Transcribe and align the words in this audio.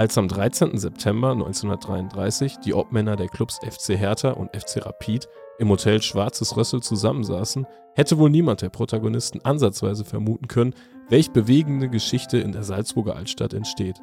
Als 0.00 0.16
am 0.16 0.28
13. 0.28 0.78
September 0.78 1.32
1933 1.32 2.56
die 2.64 2.72
Obmänner 2.72 3.16
der 3.16 3.28
Clubs 3.28 3.58
FC 3.58 3.98
Hertha 3.98 4.30
und 4.30 4.48
FC 4.56 4.78
Rapid 4.86 5.28
im 5.58 5.68
Hotel 5.68 6.00
Schwarzes 6.00 6.56
Rössel 6.56 6.82
zusammensaßen, 6.82 7.66
hätte 7.94 8.16
wohl 8.16 8.30
niemand 8.30 8.62
der 8.62 8.70
Protagonisten 8.70 9.44
ansatzweise 9.44 10.06
vermuten 10.06 10.48
können, 10.48 10.74
welch 11.10 11.32
bewegende 11.32 11.90
Geschichte 11.90 12.38
in 12.38 12.52
der 12.52 12.62
Salzburger 12.62 13.14
Altstadt 13.14 13.52
entsteht. 13.52 14.00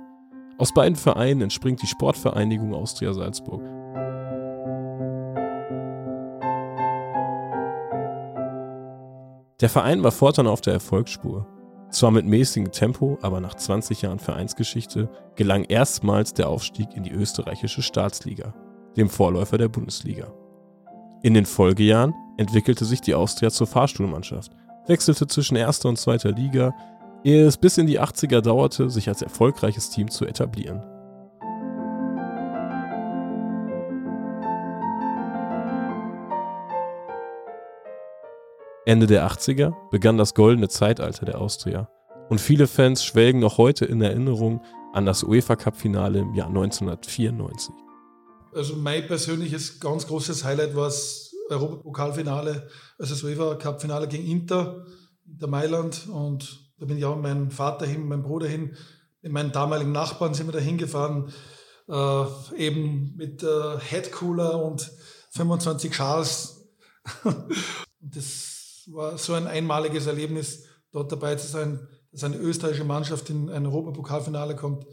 Aus 0.60 0.72
beiden 0.72 0.96
Vereinen 0.96 1.42
entspringt 1.42 1.82
die 1.82 1.88
Sportvereinigung 1.88 2.76
Austria 2.76 3.12
Salzburg. 3.14 3.64
Der 9.62 9.70
Verein 9.70 10.04
war 10.04 10.12
fortan 10.12 10.46
auf 10.46 10.62
der 10.62 10.74
Erfolgsspur. 10.74 11.57
Zwar 11.90 12.12
mit 12.12 12.26
mäßigem 12.26 12.72
Tempo, 12.72 13.18
aber 13.22 13.40
nach 13.40 13.56
20 13.56 14.02
Jahren 14.02 14.20
Vereinsgeschichte 14.20 15.10
gelang 15.36 15.64
erstmals 15.64 16.34
der 16.34 16.50
Aufstieg 16.50 16.90
in 16.96 17.04
die 17.04 17.12
österreichische 17.12 17.82
Staatsliga, 17.82 18.54
dem 18.98 19.10
Vorläufer 19.10 19.58
der 19.58 19.70
Bundesliga. 19.70 20.34
In 21.24 21.34
den 21.34 21.46
Folgejahren 21.46 22.14
entwickelte 22.38 22.86
sich 22.86 23.02
die 23.02 23.16
Austria 23.16 23.50
zur 23.50 23.68
Fahrstuhlmannschaft, 23.68 24.52
wechselte 24.88 25.28
zwischen 25.28 25.56
erster 25.56 25.90
und 25.90 25.98
zweiter 25.98 26.32
Liga, 26.32 26.74
ehe 27.24 27.46
es 27.46 27.58
bis 27.58 27.78
in 27.78 27.88
die 27.88 28.00
80er 28.00 28.42
dauerte, 28.42 28.90
sich 28.90 29.08
als 29.08 29.22
erfolgreiches 29.22 29.90
Team 29.90 30.12
zu 30.12 30.26
etablieren. 30.26 30.82
Ende 38.88 39.06
der 39.06 39.30
80er 39.30 39.74
begann 39.92 40.18
das 40.18 40.34
goldene 40.34 40.70
Zeitalter 40.70 41.26
der 41.26 41.42
Austria 41.42 41.90
und 42.30 42.40
viele 42.40 42.68
Fans 42.68 43.04
schwelgen 43.04 43.42
noch 43.42 43.58
heute 43.58 43.84
in 43.84 44.02
Erinnerung 44.02 44.62
an 44.94 45.06
das 45.06 45.26
UEFA 45.26 45.58
Cup 45.58 45.76
Finale 45.76 46.20
im 46.20 46.34
Jahr 46.34 46.48
1994. 46.48 47.76
Also 48.54 48.78
mein 48.78 49.06
persönliches 49.06 49.82
ganz 49.82 50.08
großes 50.08 50.46
Highlight 50.46 50.74
war 50.74 50.86
das 50.86 51.34
Europapokalfinale, 51.50 52.70
also 52.98 53.14
das 53.14 53.24
UEFA 53.26 53.56
Cup 53.56 53.82
Finale 53.82 54.08
gegen 54.08 54.26
Inter, 54.26 54.86
Inter 55.30 55.48
Mailand 55.48 56.08
und 56.08 56.58
da 56.80 56.86
bin 56.86 56.98
ich 56.98 57.04
auch 57.04 57.16
mit 57.16 57.24
meinem 57.24 57.52
Vater 57.52 57.86
hin, 57.86 58.08
meinem 58.08 58.24
Bruder 58.24 58.48
hin, 58.48 58.78
mit 59.22 59.34
meinen 59.34 59.52
damaligen 59.52 59.92
Nachbarn 59.92 60.34
sind 60.34 60.48
wir 60.48 60.54
da 60.54 60.60
hingefahren, 60.60 61.34
äh, 61.90 62.26
eben 62.56 63.18
mit 63.18 63.44
äh, 63.44 63.80
Headcooler 63.80 64.64
und 64.64 64.90
25 65.32 65.94
Schals. 65.94 66.70
das 68.00 68.57
war 68.88 69.18
so 69.18 69.34
ein 69.34 69.48
einmaliges 69.48 70.08
Erlebnis, 70.08 70.66
dort 70.92 71.12
dabei 71.12 71.36
zu 71.36 71.48
sein, 71.48 71.88
dass 72.12 72.24
eine 72.24 72.38
österreichische 72.38 72.86
Mannschaft 72.86 73.30
in 73.30 73.50
ein 73.50 73.66
Europapokalfinale 73.66 74.56
kommt. 74.56 74.86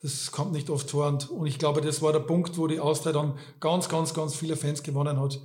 Das 0.00 0.30
kommt 0.30 0.52
nicht 0.52 0.70
oft 0.70 0.90
vor. 0.90 1.18
Und, 1.30 1.46
ich 1.46 1.58
glaube, 1.58 1.80
das 1.80 2.02
war 2.02 2.12
der 2.12 2.20
Punkt, 2.20 2.56
wo 2.58 2.66
die 2.66 2.80
Austria 2.80 3.12
dann 3.12 3.38
ganz, 3.60 3.88
ganz, 3.88 4.14
ganz 4.14 4.34
viele 4.34 4.56
Fans 4.56 4.82
gewonnen 4.82 5.18
hat. 5.18 5.40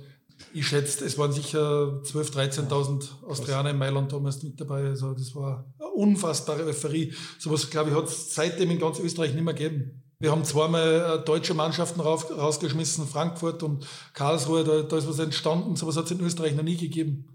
Ich 0.52 0.66
schätze, 0.66 1.04
es 1.04 1.16
waren 1.16 1.32
sicher 1.32 2.00
12.000, 2.02 2.68
13.000 2.68 3.24
Austrianer 3.24 3.70
in 3.70 3.78
Mailand 3.78 4.12
damals 4.12 4.42
mit 4.42 4.60
dabei. 4.60 4.84
Also 4.84 5.14
das 5.14 5.34
war 5.34 5.72
eine 5.78 5.88
unfassbare 5.90 6.64
Euphorie. 6.64 7.12
Sowas, 7.38 7.70
glaube 7.70 7.90
ich, 7.90 7.96
hat 7.96 8.06
es 8.06 8.34
seitdem 8.34 8.70
in 8.70 8.78
ganz 8.78 8.98
Österreich 8.98 9.34
nicht 9.34 9.44
mehr 9.44 9.54
gegeben. 9.54 10.02
Wir 10.18 10.30
haben 10.30 10.44
zweimal 10.44 11.18
äh, 11.20 11.24
deutsche 11.24 11.54
Mannschaften 11.54 12.00
rausgeschmissen, 12.00 13.06
Frankfurt 13.06 13.62
und 13.62 13.86
Karlsruhe, 14.12 14.64
da, 14.64 14.82
da 14.82 14.96
ist 14.96 15.08
was 15.08 15.18
entstanden. 15.18 15.76
Sowas 15.76 15.96
hat 15.96 16.06
es 16.06 16.12
in 16.12 16.20
Österreich 16.20 16.54
noch 16.54 16.62
nie 16.62 16.76
gegeben. 16.76 17.33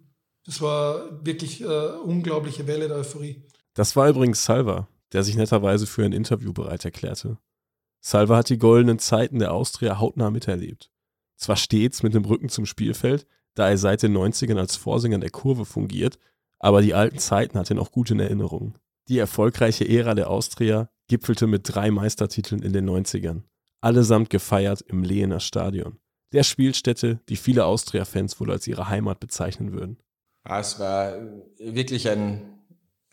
Das 0.50 0.62
war 0.62 1.24
wirklich 1.24 1.62
äh, 1.62 1.66
unglaubliche 1.66 2.66
Welle 2.66 2.88
der 2.88 2.98
Euphorie. 2.98 3.44
Das 3.76 3.96
war 3.96 4.10
übrigens 4.10 4.44
Salva, 4.44 4.88
der 5.14 5.22
sich 5.22 5.36
netterweise 5.36 5.86
für 5.86 6.04
ein 6.04 6.12
Interview 6.12 6.54
bereit 6.54 6.84
erklärte. 6.84 7.38
Salva 8.02 8.38
hat 8.38 8.50
die 8.50 8.58
goldenen 8.58 8.98
Zeiten 8.98 9.38
der 9.38 9.54
Austria 9.54 10.00
hautnah 10.00 10.32
miterlebt. 10.32 10.90
Zwar 11.38 11.56
stets 11.56 12.02
mit 12.02 12.16
dem 12.16 12.26
Rücken 12.26 12.50
zum 12.50 12.66
Spielfeld, 12.66 13.28
da 13.54 13.70
er 13.70 13.78
seit 13.78 14.02
den 14.02 14.18
90ern 14.18 14.58
als 14.58 14.76
Vorsänger 14.76 15.20
der 15.20 15.30
Kurve 15.30 15.66
fungiert, 15.66 16.18
aber 16.58 16.82
die 16.82 16.96
alten 16.96 17.20
Zeiten 17.20 17.60
hat 17.60 17.70
er 17.70 17.76
noch 17.76 17.92
gut 17.92 18.10
in 18.10 18.20
Erinnerung. 18.20 18.74
Die 19.08 19.20
erfolgreiche 19.20 19.88
Ära 19.88 20.16
der 20.16 20.32
Austria 20.32 20.90
gipfelte 21.10 21.46
mit 21.46 21.62
drei 21.66 21.92
Meistertiteln 21.92 22.64
in 22.64 22.74
den 22.74 22.90
90ern, 22.90 23.44
allesamt 23.82 24.32
gefeiert 24.32 24.82
im 24.82 25.04
Lehener 25.04 25.42
Stadion, 25.42 26.00
der 26.34 26.42
Spielstätte, 26.42 27.20
die 27.30 27.36
viele 27.36 27.66
Austria-Fans 27.66 28.40
wohl 28.40 28.50
als 28.50 28.66
ihre 28.66 28.90
Heimat 28.90 29.20
bezeichnen 29.20 29.74
würden. 29.74 30.00
Es 30.44 30.80
war 30.80 31.14
wirklich 31.58 32.10
ein 32.10 32.60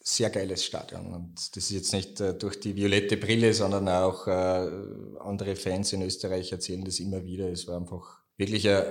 sehr 0.00 0.30
geiles 0.30 0.64
Stadion. 0.64 1.12
Und 1.12 1.56
das 1.56 1.64
ist 1.64 1.70
jetzt 1.70 1.92
nicht 1.92 2.20
äh, 2.20 2.34
durch 2.34 2.60
die 2.60 2.76
violette 2.76 3.16
Brille, 3.16 3.52
sondern 3.52 3.88
auch 3.88 4.26
äh, 4.28 4.70
andere 5.20 5.56
Fans 5.56 5.92
in 5.92 6.02
Österreich 6.02 6.52
erzählen 6.52 6.84
das 6.84 7.00
immer 7.00 7.24
wieder. 7.24 7.50
Es 7.50 7.66
war 7.66 7.76
einfach 7.76 8.20
wirklich 8.36 8.68
ein 8.68 8.82
äh, 8.82 8.84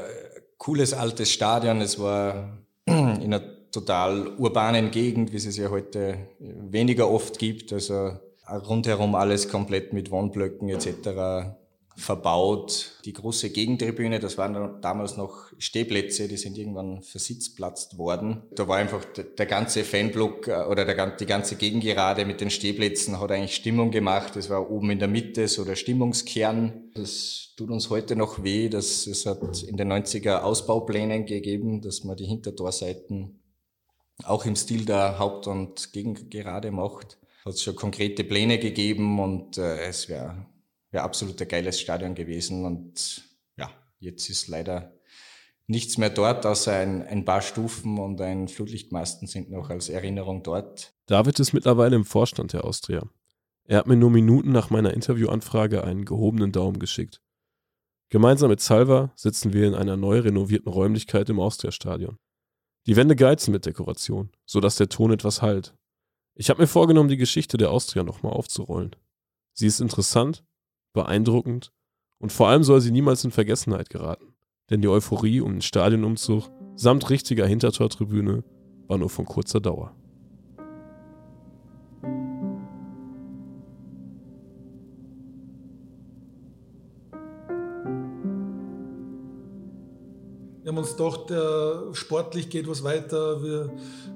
cooles 0.57 0.93
altes 0.93 1.31
Stadion. 1.31 1.79
Es 1.79 1.99
war 1.99 2.59
in 2.85 3.33
einer 3.33 3.71
total 3.71 4.27
urbanen 4.37 4.91
Gegend, 4.91 5.31
wie 5.31 5.37
es 5.37 5.45
es 5.45 5.57
ja 5.57 5.69
heute 5.69 6.17
weniger 6.39 7.09
oft 7.09 7.39
gibt. 7.39 7.71
Also 7.71 8.19
rundherum 8.49 9.15
alles 9.15 9.47
komplett 9.47 9.93
mit 9.93 10.11
Wohnblöcken 10.11 10.69
etc 10.69 11.55
verbaut. 11.95 12.99
Die 13.05 13.13
große 13.13 13.51
Gegentribüne, 13.51 14.19
das 14.19 14.37
waren 14.37 14.81
damals 14.81 15.15
noch 15.15 15.51
Stehplätze, 15.57 16.27
die 16.27 16.37
sind 16.37 16.57
irgendwann 16.57 17.01
versitzplatzt 17.01 17.97
worden. 17.97 18.43
Da 18.53 18.67
war 18.67 18.77
einfach 18.77 19.05
der 19.05 19.45
ganze 19.45 19.83
Fanblock 19.83 20.47
äh, 20.47 20.65
oder 20.69 20.85
der, 20.85 21.11
die 21.11 21.25
ganze 21.25 21.55
Gegengerade 21.55 22.25
mit 22.25 22.41
den 22.41 22.49
Stehplätzen 22.49 23.19
hat 23.19 23.31
eigentlich 23.31 23.55
Stimmung 23.55 23.91
gemacht. 23.91 24.35
Das 24.35 24.49
war 24.49 24.69
oben 24.69 24.91
in 24.91 24.99
der 24.99 25.07
Mitte 25.07 25.47
so 25.47 25.63
der 25.63 25.75
Stimmungskern. 25.75 26.91
Das 26.93 27.53
tut 27.55 27.69
uns 27.69 27.89
heute 27.89 28.15
noch 28.15 28.43
weh, 28.43 28.67
dass 28.69 29.07
es 29.07 29.25
hat 29.25 29.63
in 29.63 29.77
den 29.77 29.91
90er 29.91 30.41
Ausbauplänen 30.41 31.25
gegeben, 31.25 31.81
dass 31.81 32.03
man 32.03 32.17
die 32.17 32.25
Hintertorseiten 32.25 33.39
auch 34.23 34.45
im 34.45 34.55
Stil 34.55 34.85
der 34.85 35.19
Haupt- 35.19 35.47
und 35.47 35.93
Gegengerade 35.93 36.71
macht. 36.71 37.17
Hat 37.45 37.53
es 37.53 37.63
schon 37.63 37.75
konkrete 37.75 38.23
Pläne 38.23 38.59
gegeben 38.59 39.19
und 39.19 39.57
äh, 39.57 39.87
es 39.87 40.09
wäre 40.09 40.47
wäre 40.95 41.03
absolut 41.03 41.39
ein 41.39 41.47
geiles 41.47 41.79
Stadion 41.79 42.15
gewesen. 42.15 42.65
Und 42.65 43.29
ja, 43.57 43.69
jetzt 43.99 44.29
ist 44.29 44.47
leider 44.47 44.93
nichts 45.67 45.97
mehr 45.97 46.09
dort, 46.09 46.45
außer 46.45 46.73
ein, 46.73 47.03
ein 47.03 47.25
paar 47.25 47.41
Stufen 47.41 47.99
und 47.99 48.19
ein 48.21 48.47
Flutlichtmasten 48.47 49.27
sind 49.27 49.51
noch 49.51 49.69
als 49.69 49.89
Erinnerung 49.89 50.41
dort. 50.41 50.93
David 51.05 51.39
ist 51.39 51.53
mittlerweile 51.53 51.95
im 51.95 52.05
Vorstand 52.05 52.53
der 52.53 52.63
Austria. 52.63 53.03
Er 53.65 53.79
hat 53.79 53.87
mir 53.87 53.97
nur 53.97 54.09
Minuten 54.09 54.51
nach 54.51 54.69
meiner 54.69 54.93
Interviewanfrage 54.93 55.83
einen 55.83 56.05
gehobenen 56.05 56.51
Daumen 56.51 56.79
geschickt. 56.79 57.21
Gemeinsam 58.09 58.49
mit 58.49 58.61
Salva 58.61 59.11
sitzen 59.15 59.51
wir 59.51 59.67
in 59.67 59.73
einer 59.73 59.97
neu 59.97 60.19
renovierten 60.19 60.71
Räumlichkeit 60.71 61.29
im 61.29 61.39
Austria-Stadion. 61.39 62.17
Die 62.85 62.95
Wände 62.95 63.15
geizen 63.15 63.51
mit 63.51 63.65
Dekoration, 63.65 64.29
sodass 64.45 64.75
der 64.75 64.89
Ton 64.89 65.11
etwas 65.11 65.41
hallt. 65.41 65.75
Ich 66.35 66.51
habe 66.51 66.61
mir 66.61 66.67
vorgenommen, 66.67 67.09
die 67.09 67.17
Geschichte 67.17 67.57
der 67.57 67.71
Austria 67.71 68.03
nochmal 68.03 68.33
aufzurollen. 68.33 68.95
Sie 69.53 69.65
ist 69.65 69.81
interessant 69.81 70.43
beeindruckend. 70.95 71.71
Und 72.17 72.31
vor 72.31 72.47
allem 72.47 72.63
soll 72.63 72.81
sie 72.81 72.91
niemals 72.91 73.23
in 73.23 73.31
Vergessenheit 73.31 73.91
geraten, 73.91 74.33
denn 74.71 74.81
die 74.81 74.87
Euphorie 74.87 75.41
um 75.41 75.51
den 75.51 75.61
Stadionumzug 75.61 76.49
samt 76.75 77.09
richtiger 77.11 77.45
Hintertortribüne 77.45 78.43
war 78.87 78.97
nur 78.97 79.09
von 79.09 79.25
kurzer 79.25 79.59
Dauer. 79.59 79.95
Wir 90.63 90.71
haben 90.71 90.79
uns 90.79 90.97
gedacht, 90.97 91.29
äh, 91.29 91.93
sportlich 91.93 92.49
geht 92.49 92.67
was 92.67 92.83
weiter, 92.83 93.43
wir 93.43 93.71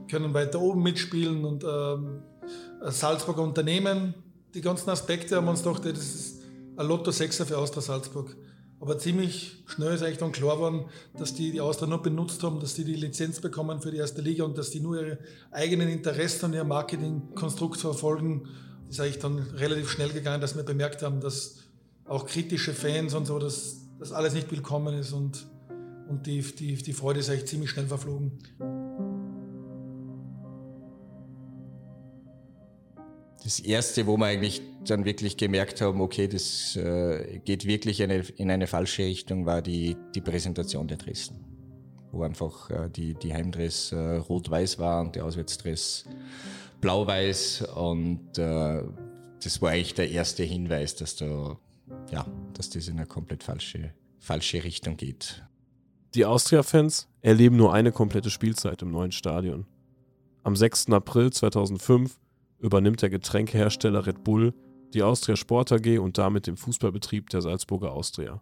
können 0.10 0.34
weiter 0.34 0.60
oben 0.60 0.82
mitspielen 0.82 1.46
und 1.46 1.64
ähm, 1.64 2.24
Salzburger 2.82 3.44
Unternehmen, 3.44 4.16
die 4.56 4.62
ganzen 4.62 4.90
Aspekte 4.90 5.36
haben 5.36 5.48
uns 5.48 5.62
gedacht, 5.62 5.86
das 5.86 6.00
ist 6.00 6.39
ein 6.80 6.88
Lotto 6.88 7.12
6er 7.12 7.44
für 7.44 7.58
Austria 7.58 7.82
Salzburg. 7.82 8.38
Aber 8.80 8.98
ziemlich 8.98 9.62
schnell 9.66 9.94
ist 9.94 10.02
eigentlich 10.02 10.20
dann 10.20 10.32
klar 10.32 10.56
geworden, 10.56 10.86
dass 11.18 11.34
die 11.34 11.52
die 11.52 11.60
Austria 11.60 11.90
nur 11.90 12.02
benutzt 12.02 12.42
haben, 12.42 12.62
dass 12.62 12.76
die 12.76 12.86
die 12.86 12.96
Lizenz 12.96 13.42
bekommen 13.42 13.82
für 13.82 13.92
die 13.92 13.98
erste 13.98 14.22
Liga 14.22 14.46
und 14.46 14.58
dass 14.58 14.70
die 14.70 14.80
nur 14.80 15.02
ihre 15.02 15.20
eigenen 15.52 15.90
Interessen 15.90 16.46
und 16.46 16.54
ihr 16.54 16.64
Marketingkonstrukt 16.64 17.82
verfolgen. 17.82 18.48
Das 18.88 18.96
ist 18.96 19.02
eigentlich 19.02 19.20
dann 19.20 19.40
relativ 19.58 19.90
schnell 19.90 20.10
gegangen, 20.10 20.40
dass 20.40 20.56
wir 20.56 20.64
bemerkt 20.64 21.04
haben, 21.04 21.20
dass 21.20 21.58
auch 22.06 22.26
kritische 22.26 22.74
Fans 22.74 23.14
und 23.14 23.26
so, 23.26 23.40
dass 23.40 23.82
das 24.00 24.14
alles 24.14 24.34
nicht 24.34 24.50
willkommen 24.50 24.98
ist 24.98 25.12
und, 25.12 25.48
und 26.08 26.26
die, 26.28 26.42
die, 26.42 26.76
die 26.76 26.94
Freude 26.94 27.20
ist 27.20 27.30
eigentlich 27.30 27.48
ziemlich 27.48 27.72
schnell 27.72 27.88
verflogen. 27.88 28.40
Das 33.50 33.60
erste, 33.60 34.06
wo 34.06 34.16
wir 34.16 34.28
eigentlich 34.28 34.62
dann 34.86 35.06
wirklich 35.06 35.36
gemerkt 35.36 35.82
haben, 35.82 36.02
okay, 36.02 36.28
das 36.28 36.76
äh, 36.76 37.40
geht 37.46 37.66
wirklich 37.66 38.04
eine, 38.04 38.20
in 38.38 38.52
eine 38.52 38.68
falsche 38.68 39.02
Richtung, 39.02 39.48
war 39.48 39.64
die, 39.64 39.98
die 40.14 40.22
Präsentation 40.22 40.88
der 40.88 40.98
Dressen. 40.98 41.44
Wo 42.12 42.22
einfach 42.22 42.70
äh, 42.70 42.90
die, 42.92 43.16
die 43.16 43.34
Heimdress 43.34 43.92
äh, 43.92 44.18
rot-weiß 44.18 44.78
war 44.78 45.02
und 45.02 45.16
der 45.16 45.26
Auswärtsdress 45.26 46.06
blau-weiß 46.80 47.64
und 47.76 48.38
äh, 48.38 48.84
das 49.44 49.62
war 49.64 49.72
eigentlich 49.72 49.96
der 49.96 50.12
erste 50.12 50.44
Hinweis, 50.44 50.96
dass 50.96 51.16
da, 51.16 51.58
ja, 52.12 52.28
dass 52.54 52.70
das 52.70 52.88
in 52.88 52.98
eine 52.98 53.08
komplett 53.08 53.42
falsche, 53.42 53.96
falsche 54.20 54.64
Richtung 54.64 54.96
geht. 54.96 55.44
Die 56.14 56.24
Austria-Fans 56.24 57.08
erleben 57.22 57.56
nur 57.56 57.74
eine 57.74 57.92
komplette 57.92 58.30
Spielzeit 58.30 58.84
im 58.84 58.92
neuen 58.92 59.12
Stadion. 59.12 59.66
Am 60.44 60.56
6. 60.56 60.92
April 60.92 61.34
2005 61.34 62.16
übernimmt 62.60 63.02
der 63.02 63.10
Getränkehersteller 63.10 64.06
Red 64.06 64.24
Bull 64.24 64.54
die 64.94 65.04
Austria 65.04 65.36
Sport 65.36 65.72
AG 65.72 66.00
und 66.00 66.18
damit 66.18 66.48
den 66.48 66.58
Fußballbetrieb 66.58 67.30
der 67.30 67.42
Salzburger 67.42 67.92
Austria. 67.92 68.42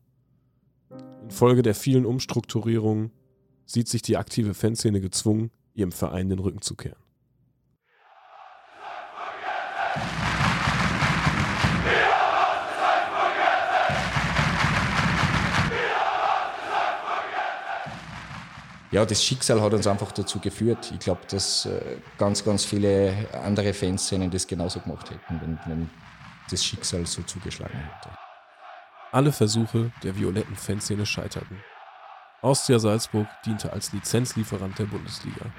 Infolge 1.23 1.61
der 1.61 1.75
vielen 1.75 2.05
Umstrukturierungen 2.05 3.11
sieht 3.65 3.89
sich 3.89 4.01
die 4.01 4.17
aktive 4.17 4.53
Fanszene 4.53 5.01
gezwungen, 5.01 5.51
ihrem 5.73 5.91
Verein 5.91 6.29
den 6.29 6.39
Rücken 6.39 6.61
zu 6.61 6.75
kehren. 6.75 7.06
Ja, 18.91 19.05
das 19.05 19.23
Schicksal 19.23 19.61
hat 19.61 19.73
uns 19.73 19.85
einfach 19.85 20.11
dazu 20.11 20.39
geführt. 20.39 20.91
Ich 20.93 20.99
glaube, 20.99 21.21
dass 21.29 21.65
äh, 21.65 21.97
ganz, 22.17 22.43
ganz 22.43 22.63
viele 22.63 23.13
andere 23.43 23.73
Fanszenen 23.73 24.31
das 24.31 24.47
genauso 24.47 24.79
gemacht 24.79 25.09
hätten, 25.11 25.41
wenn, 25.41 25.59
wenn 25.65 25.89
das 26.49 26.63
Schicksal 26.63 27.05
so 27.05 27.21
zugeschlagen 27.23 27.77
hätte. 27.77 28.09
Alle 29.11 29.31
Versuche 29.31 29.91
der 30.03 30.15
violetten 30.15 30.55
Fanszene 30.55 31.05
scheiterten. 31.05 31.61
Austria 32.41 32.79
Salzburg 32.79 33.27
diente 33.45 33.73
als 33.73 33.91
Lizenzlieferant 33.91 34.77
der 34.79 34.85
Bundesliga. 34.85 35.51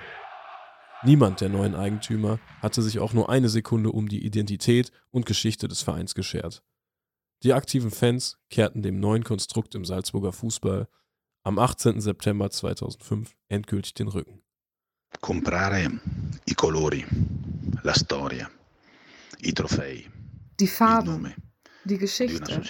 Niemand 1.02 1.40
der 1.40 1.48
neuen 1.48 1.74
Eigentümer 1.74 2.38
hatte 2.62 2.82
sich 2.82 2.98
auch 2.98 3.12
nur 3.12 3.28
eine 3.28 3.48
Sekunde 3.48 3.90
um 3.90 4.08
die 4.08 4.24
Identität 4.24 4.90
und 5.10 5.26
Geschichte 5.26 5.68
des 5.68 5.82
Vereins 5.82 6.14
geschert. 6.14 6.62
Die 7.44 7.52
aktiven 7.52 7.90
Fans 7.90 8.38
kehrten 8.50 8.82
dem 8.82 8.98
neuen 8.98 9.22
Konstrukt 9.22 9.74
im 9.74 9.84
Salzburger 9.84 10.32
Fußball 10.32 10.88
am 11.48 11.58
18. 11.58 12.02
September 12.02 12.50
2005 12.50 13.34
endgültig 13.48 13.94
den 13.94 14.08
Rücken. 14.08 14.42
Comprare 15.22 15.90
i 16.46 16.54
colori, 16.54 17.06
la 17.82 17.94
storia, 17.94 18.50
i 19.42 19.54
trofei, 19.54 20.04
die 20.60 20.66
Farben, 20.66 21.32
die 21.84 21.96
Geschichte, 21.96 22.60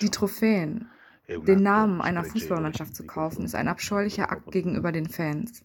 die 0.00 0.08
Trophäen, 0.08 0.88
den 1.28 1.62
Namen 1.62 2.00
einer 2.00 2.24
Fußballmannschaft 2.24 2.96
zu 2.96 3.04
kaufen, 3.04 3.44
ist 3.44 3.54
ein 3.54 3.68
abscheulicher 3.68 4.32
Akt 4.32 4.50
gegenüber 4.50 4.92
den 4.92 5.10
Fans. 5.10 5.62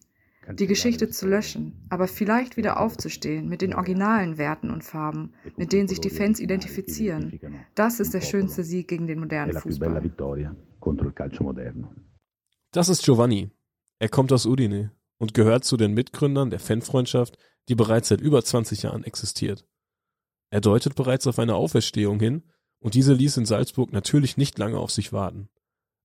Die 0.52 0.66
Geschichte 0.66 1.08
zu 1.08 1.26
löschen, 1.26 1.86
aber 1.88 2.06
vielleicht 2.06 2.58
wieder 2.58 2.78
aufzustehen 2.78 3.48
mit 3.48 3.62
den 3.62 3.74
originalen 3.74 4.36
Werten 4.36 4.70
und 4.70 4.84
Farben, 4.84 5.32
mit 5.56 5.72
denen 5.72 5.88
sich 5.88 6.00
die 6.00 6.10
Fans 6.10 6.38
identifizieren, 6.38 7.40
das 7.74 7.98
ist 7.98 8.12
der 8.12 8.20
schönste 8.20 8.62
Sieg 8.62 8.88
gegen 8.88 9.06
den 9.06 9.20
modernen 9.20 9.56
Fußball. 9.56 10.02
Das 12.72 12.88
ist 12.88 13.04
Giovanni. 13.04 13.50
Er 13.98 14.08
kommt 14.08 14.32
aus 14.32 14.46
Udine 14.46 14.92
und 15.18 15.34
gehört 15.34 15.62
zu 15.64 15.76
den 15.76 15.92
Mitgründern 15.92 16.48
der 16.48 16.58
Fanfreundschaft, 16.58 17.36
die 17.68 17.74
bereits 17.74 18.08
seit 18.08 18.22
über 18.22 18.42
20 18.42 18.82
Jahren 18.82 19.04
existiert. 19.04 19.66
Er 20.50 20.62
deutet 20.62 20.94
bereits 20.94 21.26
auf 21.26 21.38
eine 21.38 21.54
Auferstehung 21.54 22.18
hin 22.18 22.44
und 22.80 22.94
diese 22.94 23.12
ließ 23.12 23.36
in 23.36 23.44
Salzburg 23.44 23.92
natürlich 23.92 24.38
nicht 24.38 24.58
lange 24.58 24.78
auf 24.78 24.90
sich 24.90 25.12
warten. 25.12 25.50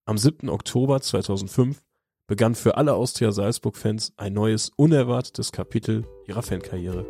Am 0.05 0.17
7. 0.17 0.49
Oktober 0.49 0.99
2005 0.99 1.81
begann 2.27 2.53
für 2.53 2.75
alle 2.75 2.95
Austria 2.95 3.31
Salzburg-Fans 3.31 4.13
ein 4.17 4.33
neues, 4.33 4.69
unerwartetes 4.75 5.53
Kapitel 5.53 6.05
ihrer 6.27 6.43
Fankarriere. 6.43 7.05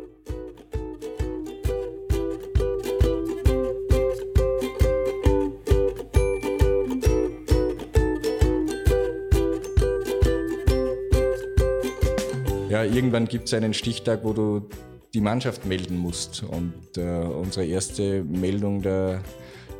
Ja, 12.84 12.92
irgendwann 12.92 13.26
gibt 13.26 13.48
es 13.48 13.54
einen 13.54 13.74
Stichtag, 13.74 14.20
wo 14.22 14.32
du 14.32 14.68
die 15.14 15.20
Mannschaft 15.20 15.66
melden 15.66 15.96
musst. 15.96 16.42
Und 16.42 16.96
äh, 16.96 17.02
unsere 17.02 17.66
erste 17.66 18.22
Meldung 18.24 18.82
der, 18.82 19.20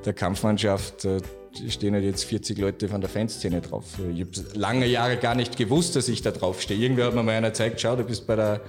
der 0.05 0.13
Kampfmannschaft, 0.13 1.05
äh, 1.05 1.21
stehen 1.69 1.95
halt 1.95 2.05
jetzt 2.05 2.25
40 2.25 2.59
Leute 2.59 2.89
von 2.89 3.01
der 3.01 3.11
Fanszene 3.11 3.61
drauf. 3.61 3.85
Ich 4.15 4.21
habe 4.21 4.59
lange 4.59 4.87
Jahre 4.87 5.17
gar 5.17 5.35
nicht 5.35 5.57
gewusst, 5.57 5.97
dass 5.97 6.09
ich 6.09 6.23
da 6.23 6.31
drauf 6.31 6.61
stehe. 6.61 6.81
Irgendwer 6.81 7.07
hat 7.07 7.15
mir 7.15 7.23
mal 7.23 7.33
einer 7.33 7.49
gezeigt, 7.49 7.81
schau, 7.81 7.97
du 7.97 8.05
bist 8.05 8.27
bei 8.27 8.37
der, 8.37 8.61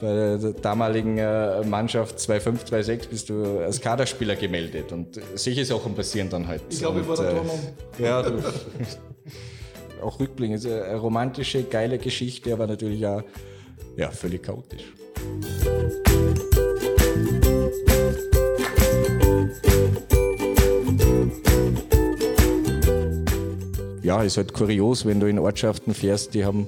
bei 0.00 0.06
der 0.06 0.38
damaligen 0.52 1.18
äh, 1.18 1.64
Mannschaft 1.64 2.18
2-5, 2.18 2.66
2-6 2.70 3.08
bist 3.08 3.28
du 3.30 3.58
als 3.60 3.80
Kaderspieler 3.80 4.36
gemeldet. 4.36 4.92
Und 4.92 5.20
solche 5.34 5.64
Sachen 5.64 5.94
passieren 5.94 6.30
dann 6.30 6.46
halt. 6.46 6.62
Ich 6.68 6.78
glaube, 6.78 7.00
ich 7.00 7.08
war 7.08 7.16
der 7.16 7.30
äh, 7.30 7.34
Tormann. 7.34 7.58
Ja, 7.98 8.22
du, 8.22 8.32
auch 10.04 10.20
rückblickend. 10.20 10.58
ist 10.58 10.66
eine 10.66 10.96
romantische, 10.96 11.62
geile 11.64 11.98
Geschichte, 11.98 12.52
aber 12.52 12.66
natürlich 12.66 13.06
auch 13.06 13.22
ja, 13.96 14.10
völlig 14.10 14.42
chaotisch. 14.42 14.84
Ja, 24.02 24.22
ist 24.22 24.36
halt 24.36 24.52
kurios, 24.52 25.06
wenn 25.06 25.18
du 25.18 25.26
in 25.26 25.38
Ortschaften 25.38 25.94
fährst, 25.94 26.34
die 26.34 26.44
haben 26.44 26.66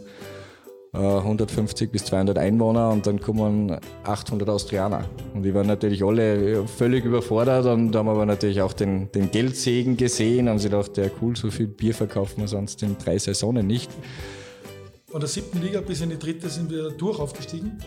150 0.97 1.89
äh, 1.89 1.93
bis 1.93 2.05
200 2.07 2.39
Einwohner 2.39 2.91
und 2.91 3.07
dann 3.07 3.21
kommen 3.21 3.79
800 4.05 4.49
Austrianer. 4.49 5.05
Und 5.35 5.43
die 5.43 5.55
waren 5.55 5.67
natürlich 5.67 6.03
alle 6.03 6.67
völlig 6.67 7.05
überfordert 7.05 7.67
und 7.67 7.95
haben 7.95 8.09
aber 8.09 8.27
natürlich 8.27 8.63
auch 8.63 8.73
den, 8.73 9.11
den 9.13 9.31
Geldsegen 9.31 9.97
gesehen, 9.97 10.49
haben 10.49 10.59
sie 10.59 10.69
gedacht, 10.69 10.97
ja 10.97 11.07
cool, 11.21 11.37
so 11.37 11.51
viel 11.51 11.67
Bier 11.67 11.95
verkaufen 11.95 12.41
wir 12.41 12.49
sonst 12.49 12.83
in 12.83 12.97
drei 12.99 13.19
Saisonen 13.19 13.67
nicht. 13.67 13.91
Von 15.07 15.21
der 15.21 15.29
siebten 15.29 15.61
Liga 15.61 15.81
bis 15.81 16.01
in 16.01 16.11
die 16.11 16.19
dritte 16.19 16.49
sind 16.49 16.71
wir 16.71 16.91
durch 16.91 17.19
aufgestiegen 17.19 17.79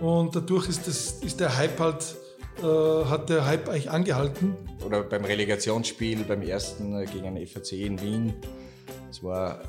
und 0.00 0.34
dadurch 0.34 0.68
ist, 0.68 0.86
das, 0.86 1.20
ist 1.22 1.40
der 1.40 1.56
Hype 1.56 1.78
halt, 1.78 2.16
äh, 2.62 3.04
hat 3.04 3.28
der 3.30 3.46
Hype 3.46 3.68
eigentlich 3.68 3.90
angehalten. 3.90 4.56
Oder 4.84 5.02
beim 5.02 5.24
Relegationsspiel, 5.24 6.24
beim 6.24 6.42
ersten 6.42 6.94
äh, 6.94 7.06
gegen 7.06 7.34
den 7.34 7.46
FAC 7.46 7.72
in 7.72 8.00
Wien, 8.00 8.34
es 9.10 9.22
war 9.22 9.60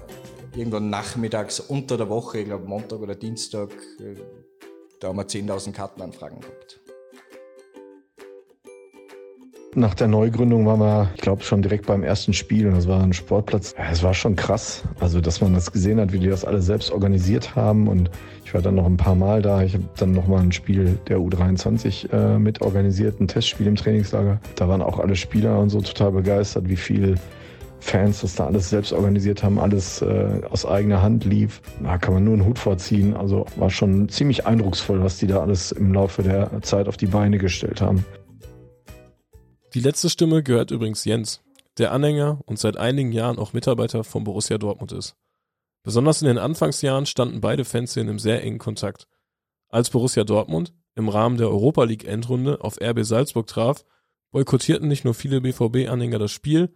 irgendwann 0.56 0.90
nachmittags 0.90 1.60
unter 1.60 1.98
der 1.98 2.10
Woche, 2.10 2.40
ich 2.40 2.46
glaube 2.46 2.68
Montag 2.68 3.00
oder 3.00 3.16
Dienstag, 3.16 3.70
äh, 4.00 4.16
da 5.00 5.10
haben 5.10 5.18
wir 5.18 5.28
10.000 5.28 5.74
Kartenanfragen 5.74 6.40
gehabt. 6.42 6.80
Nach 9.76 9.94
der 9.94 10.08
Neugründung 10.08 10.66
waren 10.66 10.80
wir, 10.80 11.12
ich 11.14 11.22
glaube, 11.22 11.44
schon 11.44 11.62
direkt 11.62 11.86
beim 11.86 12.02
ersten 12.02 12.34
Spiel 12.34 12.66
und 12.68 12.74
das 12.74 12.88
war 12.88 13.04
ein 13.04 13.14
Sportplatz. 13.14 13.76
Es 13.92 14.02
war 14.02 14.16
schon 14.16 14.36
krass, 14.36 14.84
also 15.00 15.22
dass 15.22 15.40
man 15.40 15.54
das 15.54 15.72
gesehen 15.72 16.00
hat, 16.00 16.12
wie 16.12 16.18
die 16.18 16.30
das 16.30 16.44
alle 16.44 16.64
selbst 16.64 16.90
organisiert 16.90 17.56
haben 17.56 17.88
und 17.88 18.10
ich 18.44 18.56
war 18.56 18.64
dann 18.64 18.74
noch 18.74 18.88
ein 18.88 18.98
paar 18.98 19.14
Mal 19.14 19.44
da. 19.44 19.62
Ich 19.62 19.76
habe 19.76 19.84
dann 19.98 20.14
noch 20.14 20.26
mal 20.26 20.42
ein 20.42 20.52
Spiel 20.52 20.98
der 21.08 21.20
U23 21.20 22.12
äh, 22.12 22.40
mit 22.40 22.62
organisiert, 22.62 23.20
ein 23.22 23.28
Testspiel 23.28 23.68
im 23.68 23.76
Trainingslager. 23.76 24.40
Da 24.56 24.68
waren 24.68 24.82
auch 24.82 24.98
alle 24.98 25.16
Spieler 25.16 25.60
und 25.60 25.70
so 25.70 25.80
total 25.82 26.12
begeistert, 26.14 26.68
wie 26.68 26.76
viel 26.76 27.20
Fans 27.88 28.22
das 28.22 28.36
da 28.36 28.46
alles 28.48 28.70
selbst 28.70 28.92
organisiert 28.92 29.44
haben, 29.44 29.60
alles 29.60 30.02
äh, 30.02 30.42
aus 30.50 30.66
eigener 30.66 31.02
Hand 31.02 31.24
lief. 31.24 31.62
Da 31.82 31.98
kann 31.98 32.14
man 32.14 32.24
nur 32.26 32.34
einen 32.34 32.46
Hut 32.46 32.60
vorziehen. 32.60 33.16
Also 33.16 33.46
war 33.56 33.70
schon 33.70 34.10
ziemlich 34.10 34.46
eindrucksvoll, 34.46 35.02
was 35.02 35.18
die 35.18 35.28
da 35.28 35.42
alles 35.42 35.72
im 35.72 35.94
Laufe 35.94 36.22
der 36.22 36.62
Zeit 36.62 36.88
auf 36.88 36.98
die 36.98 37.06
Beine 37.06 37.38
gestellt 37.38 37.80
haben. 37.80 38.06
Die 39.74 39.80
letzte 39.80 40.10
Stimme 40.10 40.44
gehört 40.44 40.72
übrigens 40.72 41.06
Jens, 41.06 41.42
der 41.78 41.92
Anhänger 41.92 42.42
und 42.46 42.60
seit 42.60 42.78
einigen 42.78 43.12
Jahren 43.12 43.40
auch 43.40 43.54
Mitarbeiter 43.54 44.04
von 44.04 44.24
Borussia 44.24 44.58
Dortmund 44.58 44.92
ist. 44.92 45.16
Besonders 45.84 46.22
in 46.22 46.28
den 46.28 46.38
Anfangsjahren 46.38 47.06
standen 47.06 47.40
beide 47.40 47.64
Fanszenen 47.64 48.10
im 48.10 48.20
sehr 48.20 48.44
engen 48.44 48.60
Kontakt. 48.60 49.08
Als 49.70 49.90
Borussia 49.90 50.26
Dortmund 50.26 50.74
im 50.96 51.08
Rahmen 51.08 51.38
der 51.38 51.50
Europa 51.50 51.86
League 51.86 52.06
Endrunde 52.06 52.62
auf 52.62 52.82
RB 52.82 53.04
Salzburg 53.04 53.48
traf, 53.48 53.86
boykottierten 54.32 54.90
nicht 54.90 55.06
nur 55.06 55.14
viele 55.14 55.40
BVB-Anhänger 55.40 56.20
das 56.20 56.32
Spiel, 56.32 56.74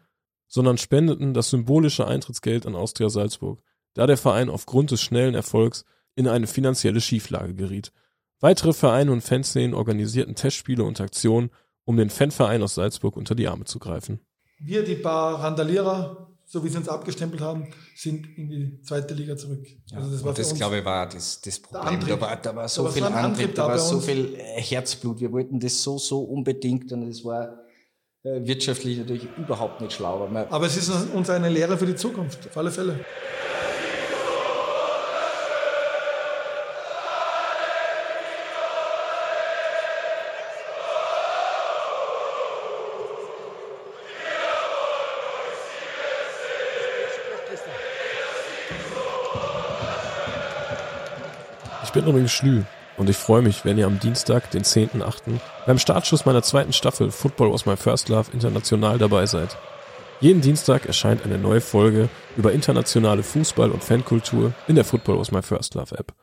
sondern 0.52 0.78
spendeten 0.78 1.34
das 1.34 1.50
symbolische 1.50 2.06
Eintrittsgeld 2.06 2.66
an 2.66 2.76
Austria 2.76 3.10
Salzburg, 3.10 3.64
da 3.94 4.06
der 4.06 4.18
Verein 4.18 4.50
aufgrund 4.50 4.92
des 4.92 5.02
schnellen 5.02 5.34
Erfolgs 5.34 5.86
in 6.14 6.28
eine 6.28 6.46
finanzielle 6.46 7.00
Schieflage 7.00 7.56
geriet. 7.56 7.94
Weitere 8.42 8.74
Vereine 8.74 9.14
und 9.14 9.22
Fanszenen 9.22 9.74
organisierten 9.74 10.36
Testspiele 10.36 10.84
und 10.84 11.00
Aktionen, 11.00 11.52
um 11.86 11.96
den 11.96 12.10
Fanverein 12.10 12.62
aus 12.64 12.76
Salzburg 12.76 13.16
unter 13.16 13.34
die 13.34 13.48
Arme 13.48 13.64
zu 13.64 13.80
greifen. 13.80 14.20
Wir, 14.60 14.84
die 14.84 14.96
paar 14.96 15.42
Randalierer, 15.42 16.28
so 16.46 16.64
wie 16.66 16.70
sie 16.70 16.78
uns 16.78 16.90
abgestempelt 16.90 17.42
haben, 17.42 17.70
sind 17.96 18.28
in 18.38 18.50
die 18.50 18.82
zweite 18.82 19.14
Liga 19.14 19.38
zurück. 19.38 19.66
Ja, 19.86 20.00
also 20.00 20.12
das, 20.12 20.24
war 20.24 20.34
das 20.34 20.54
glaube 20.54 20.80
ich, 20.80 20.86
war 20.86 21.08
das, 21.08 21.40
das 21.40 21.60
Problem. 21.62 22.02
Da 22.06 22.20
war, 22.20 22.36
da 22.36 22.56
war 22.58 22.68
so 22.68 22.84
da 22.84 22.90
viel 22.90 23.04
Antrieb, 23.06 23.24
Antrieb 23.24 23.56
da 23.56 23.68
war 23.70 23.80
so 23.80 24.02
viel 24.02 24.36
Herzblut. 24.38 25.22
Wir 25.22 25.32
wollten 25.32 25.62
das 25.62 25.82
so, 25.82 25.98
so 25.98 26.22
unbedingt 26.24 26.92
und 26.92 27.04
es 27.04 27.24
war 27.24 27.62
äh, 28.24 28.46
wirtschaftlich 28.46 29.00
natürlich 29.00 29.28
überhaupt 29.36 29.82
nicht 29.82 29.94
schlau. 29.94 30.30
Aber 30.52 30.66
es 30.68 30.78
ist 30.78 30.92
uns 31.12 31.30
eine 31.32 31.50
Lehre 31.50 31.76
für 31.76 31.88
die 31.88 31.96
Zukunft, 31.96 32.48
auf 32.48 32.56
alle 32.56 32.70
Fälle. 32.70 33.00
Ich 51.84 51.92
bin 51.92 52.08
übrigens 52.08 52.32
Schlü 52.32 52.62
und 53.02 53.10
ich 53.10 53.18
freue 53.18 53.42
mich, 53.42 53.66
wenn 53.66 53.80
ihr 53.80 53.88
am 53.88 54.00
Dienstag, 54.00 54.52
den 54.52 54.62
10.8., 54.62 55.40
beim 55.66 55.80
Startschuss 55.80 56.28
meiner 56.28 56.44
zweiten 56.44 56.72
Staffel 56.72 57.10
Football 57.10 57.52
was 57.52 57.66
my 57.66 57.76
first 57.76 58.10
love 58.10 58.32
international 58.32 59.00
dabei 59.00 59.26
seid. 59.26 59.58
Jeden 60.20 60.42
Dienstag 60.42 60.86
erscheint 60.86 61.26
eine 61.26 61.40
neue 61.40 61.62
Folge 61.62 62.10
über 62.38 62.52
internationale 62.52 63.24
Fußball- 63.24 63.72
und 63.72 63.84
Fankultur 63.84 64.54
in 64.68 64.76
der 64.76 64.86
Football 64.86 65.18
was 65.18 65.32
my 65.32 65.42
first 65.42 65.74
love 65.74 65.98
App. 65.98 66.14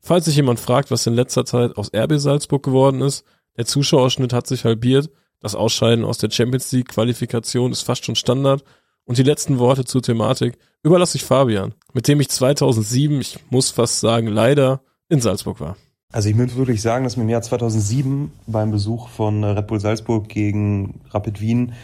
Falls 0.00 0.24
sich 0.24 0.34
jemand 0.34 0.58
fragt, 0.58 0.90
was 0.90 1.06
in 1.06 1.14
letzter 1.14 1.44
Zeit 1.44 1.76
aus 1.76 1.92
RB 1.94 2.14
Salzburg 2.18 2.64
geworden 2.64 3.00
ist, 3.00 3.24
der 3.56 3.66
Zuschauerschnitt 3.66 4.32
hat 4.32 4.48
sich 4.48 4.64
halbiert, 4.64 5.10
das 5.38 5.54
Ausscheiden 5.54 6.04
aus 6.04 6.18
der 6.18 6.32
Champions 6.32 6.72
League 6.72 6.88
Qualifikation 6.88 7.70
ist 7.70 7.82
fast 7.82 8.04
schon 8.04 8.16
Standard 8.16 8.64
und 9.04 9.18
die 9.18 9.22
letzten 9.22 9.60
Worte 9.60 9.84
zur 9.84 10.02
Thematik 10.02 10.58
überlasse 10.82 11.16
ich 11.16 11.24
Fabian, 11.24 11.74
mit 11.92 12.08
dem 12.08 12.20
ich 12.20 12.28
2007, 12.28 13.20
ich 13.20 13.38
muss 13.50 13.70
fast 13.70 14.00
sagen 14.00 14.26
leider, 14.26 14.80
in 15.08 15.20
Salzburg 15.20 15.60
war. 15.60 15.76
Also 16.10 16.30
ich 16.30 16.34
muss 16.34 16.56
wirklich 16.56 16.80
sagen, 16.80 17.04
dass 17.04 17.18
mir 17.18 17.24
im 17.24 17.28
Jahr 17.28 17.42
2007 17.42 18.32
beim 18.46 18.70
Besuch 18.70 19.08
von 19.08 19.44
Red 19.44 19.66
Bull 19.66 19.78
Salzburg 19.78 20.26
gegen 20.30 21.02
Rapid 21.10 21.42
Wien 21.42 21.74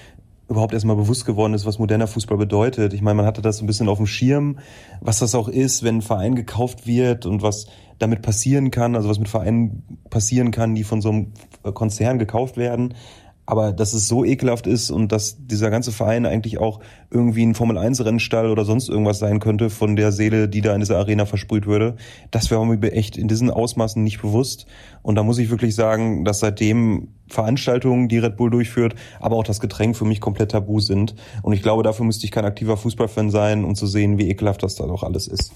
überhaupt 0.48 0.72
erstmal 0.72 0.96
bewusst 0.96 1.26
geworden 1.26 1.52
ist, 1.52 1.66
was 1.66 1.78
moderner 1.78 2.06
Fußball 2.06 2.38
bedeutet. 2.38 2.94
Ich 2.94 3.02
meine, 3.02 3.16
man 3.16 3.26
hatte 3.26 3.42
das 3.42 3.60
ein 3.60 3.66
bisschen 3.66 3.86
auf 3.86 3.98
dem 3.98 4.06
Schirm, 4.06 4.60
was 5.02 5.18
das 5.18 5.34
auch 5.34 5.48
ist, 5.48 5.82
wenn 5.82 5.96
ein 5.98 6.02
Verein 6.02 6.36
gekauft 6.36 6.86
wird 6.86 7.26
und 7.26 7.42
was 7.42 7.66
damit 7.98 8.22
passieren 8.22 8.70
kann, 8.70 8.96
also 8.96 9.10
was 9.10 9.18
mit 9.18 9.28
Vereinen 9.28 9.82
passieren 10.08 10.52
kann, 10.52 10.74
die 10.74 10.84
von 10.84 11.02
so 11.02 11.10
einem 11.10 11.32
Konzern 11.74 12.18
gekauft 12.18 12.56
werden. 12.56 12.94
Aber 13.46 13.72
dass 13.72 13.92
es 13.92 14.08
so 14.08 14.24
ekelhaft 14.24 14.66
ist 14.66 14.90
und 14.90 15.12
dass 15.12 15.36
dieser 15.46 15.70
ganze 15.70 15.92
Verein 15.92 16.24
eigentlich 16.24 16.58
auch 16.58 16.80
irgendwie 17.10 17.44
ein 17.44 17.54
Formel-1-Rennstall 17.54 18.50
oder 18.50 18.64
sonst 18.64 18.88
irgendwas 18.88 19.18
sein 19.18 19.38
könnte 19.40 19.70
von 19.70 19.96
der 19.96 20.12
Seele, 20.12 20.48
die 20.48 20.62
da 20.62 20.74
in 20.74 20.80
dieser 20.80 20.98
Arena 20.98 21.26
versprüht 21.26 21.66
würde, 21.66 21.96
das 22.30 22.50
wäre 22.50 22.66
mir 22.66 22.92
echt 22.92 23.16
in 23.16 23.28
diesen 23.28 23.50
Ausmaßen 23.50 24.02
nicht 24.02 24.22
bewusst. 24.22 24.66
Und 25.02 25.16
da 25.16 25.22
muss 25.22 25.38
ich 25.38 25.50
wirklich 25.50 25.74
sagen, 25.74 26.24
dass 26.24 26.40
seitdem 26.40 27.08
Veranstaltungen, 27.28 28.08
die 28.08 28.18
Red 28.18 28.36
Bull 28.36 28.50
durchführt, 28.50 28.94
aber 29.20 29.36
auch 29.36 29.44
das 29.44 29.60
Getränk 29.60 29.96
für 29.96 30.04
mich 30.04 30.20
komplett 30.20 30.52
tabu 30.52 30.80
sind. 30.80 31.14
Und 31.42 31.52
ich 31.52 31.62
glaube, 31.62 31.82
dafür 31.82 32.06
müsste 32.06 32.24
ich 32.24 32.32
kein 32.32 32.44
aktiver 32.44 32.76
Fußballfan 32.76 33.30
sein, 33.30 33.64
um 33.64 33.74
zu 33.74 33.86
sehen, 33.86 34.18
wie 34.18 34.28
ekelhaft 34.28 34.62
das 34.62 34.74
da 34.76 34.86
doch 34.86 35.02
alles 35.02 35.26
ist. 35.26 35.54